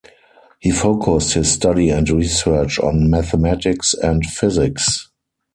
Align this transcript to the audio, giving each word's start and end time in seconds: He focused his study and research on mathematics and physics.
He 0.59 0.71
focused 0.71 1.35
his 1.35 1.51
study 1.51 1.89
and 1.91 2.09
research 2.09 2.79
on 2.79 3.11
mathematics 3.11 3.93
and 3.93 4.25
physics. 4.25 5.11